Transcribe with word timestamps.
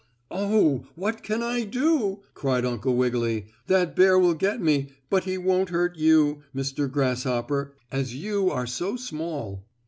"Oh, 0.31 0.87
what 0.95 1.21
can 1.21 1.43
I 1.43 1.63
do?" 1.63 2.23
cried 2.33 2.65
Uncle 2.65 2.95
Wiggily. 2.95 3.49
"That 3.67 3.95
bear 3.95 4.17
will 4.17 4.33
get 4.33 4.59
me, 4.59 4.89
but 5.11 5.25
he 5.25 5.37
won't 5.37 5.69
hurt 5.69 5.95
you, 5.95 6.41
Mr. 6.55 6.89
Grasshopper, 6.91 7.75
as 7.91 8.15
you 8.15 8.49
are 8.49 8.65
so 8.65 8.95
small." 8.95 9.63